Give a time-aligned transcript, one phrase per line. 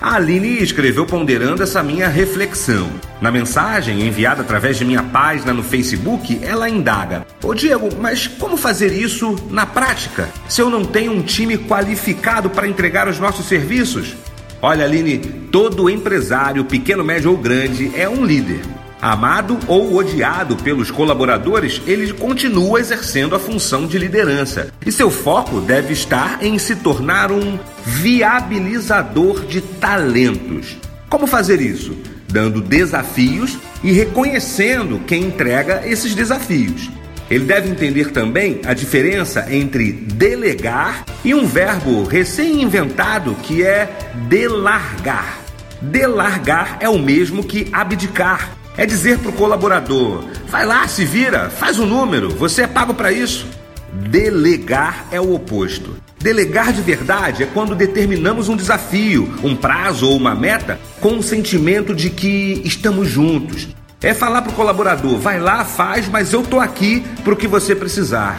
[0.00, 2.90] A Aline escreveu ponderando essa minha reflexão.
[3.20, 8.58] Na mensagem enviada através de minha página no Facebook, ela indaga: Ô Diego, mas como
[8.58, 10.28] fazer isso na prática?
[10.48, 14.14] Se eu não tenho um time qualificado para entregar os nossos serviços?
[14.60, 15.18] Olha, Aline,
[15.50, 18.60] todo empresário, pequeno, médio ou grande, é um líder.
[19.06, 24.72] Amado ou odiado pelos colaboradores, ele continua exercendo a função de liderança.
[24.84, 30.76] E seu foco deve estar em se tornar um viabilizador de talentos.
[31.08, 31.96] Como fazer isso?
[32.26, 36.90] Dando desafios e reconhecendo quem entrega esses desafios.
[37.30, 43.88] Ele deve entender também a diferença entre delegar e um verbo recém-inventado que é
[44.28, 45.38] delargar.
[45.80, 48.65] Delargar é o mesmo que abdicar.
[48.76, 52.66] É dizer para o colaborador: vai lá, se vira, faz o um número, você é
[52.66, 53.46] pago para isso.
[53.92, 55.96] Delegar é o oposto.
[56.18, 61.22] Delegar de verdade é quando determinamos um desafio, um prazo ou uma meta com o
[61.22, 63.68] sentimento de que estamos juntos.
[64.02, 67.46] É falar para o colaborador: vai lá, faz, mas eu estou aqui para o que
[67.46, 68.38] você precisar.